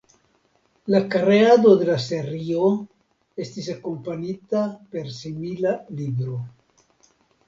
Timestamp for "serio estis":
2.05-3.67